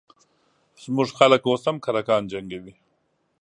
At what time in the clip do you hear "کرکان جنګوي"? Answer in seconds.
1.85-2.73